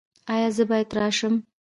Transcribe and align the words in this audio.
ایا 0.33 0.49
زه 0.55 0.63
باید 0.69 0.89
راشم؟ 0.97 1.33